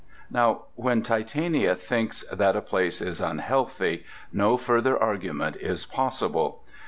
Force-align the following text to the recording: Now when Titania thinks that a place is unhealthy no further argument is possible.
Now 0.31 0.63
when 0.73 1.03
Titania 1.03 1.75
thinks 1.75 2.23
that 2.31 2.55
a 2.55 2.61
place 2.63 3.01
is 3.03 3.21
unhealthy 3.21 4.03
no 4.33 4.57
further 4.57 4.97
argument 4.97 5.57
is 5.57 5.85
possible. 5.85 6.63